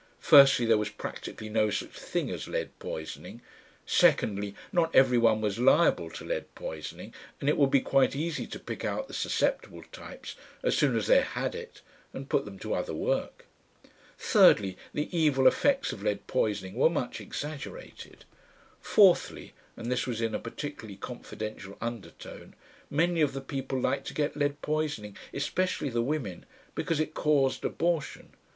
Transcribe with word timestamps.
Firstly, 0.19 0.65
there 0.65 0.79
was 0.79 0.89
practically 0.89 1.47
no 1.47 1.69
such 1.69 1.91
thing 1.91 2.31
as 2.31 2.47
lead 2.47 2.71
poisoning. 2.79 3.39
Secondly, 3.85 4.55
not 4.71 4.95
everyone 4.95 5.41
was 5.41 5.59
liable 5.59 6.09
to 6.09 6.25
lead 6.25 6.55
poisoning, 6.55 7.13
and 7.39 7.47
it 7.47 7.55
would 7.55 7.69
be 7.69 7.81
quite 7.81 8.15
easy 8.15 8.47
to 8.47 8.57
pick 8.57 8.83
out 8.83 9.07
the 9.07 9.13
susceptible 9.13 9.83
types 9.91 10.35
as 10.63 10.75
soon 10.75 10.97
as 10.97 11.05
they 11.05 11.21
had 11.21 11.53
it 11.53 11.83
and 12.13 12.29
put 12.29 12.45
them 12.45 12.57
to 12.57 12.73
other 12.73 12.95
work. 12.95 13.45
Thirdly, 14.17 14.75
the 14.91 15.15
evil 15.15 15.45
effects 15.45 15.91
of 15.93 16.01
lead 16.01 16.25
poisoning 16.25 16.73
were 16.73 16.89
much 16.89 17.21
exaggerated. 17.21 18.25
Fourthly, 18.79 19.53
and 19.77 19.91
this 19.91 20.07
was 20.07 20.19
in 20.19 20.33
a 20.33 20.39
particularly 20.39 20.95
confidential 20.97 21.77
undertone, 21.79 22.55
many 22.89 23.21
of 23.21 23.33
the 23.33 23.39
people 23.39 23.79
liked 23.79 24.07
to 24.07 24.15
get 24.15 24.35
lead 24.35 24.63
poisoning, 24.63 25.15
especially 25.31 25.89
the 25.89 26.01
women, 26.01 26.47
because 26.73 26.99
it 26.99 27.13
caused 27.13 27.63
abortion. 27.63 28.31